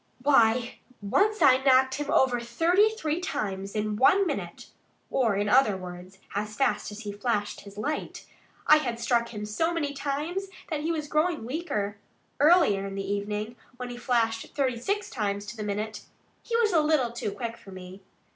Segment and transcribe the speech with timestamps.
[0.23, 4.65] Why, once I knocked him over thirty three times in one minute
[5.11, 8.25] or in other words, as fast as he flashed his light....
[8.65, 11.97] I had struck him so many times that he was growing weaker.
[12.39, 16.01] Earlier in the evening, when he flashed thirty six times to the minute,
[16.41, 18.01] he was a little too quick for me."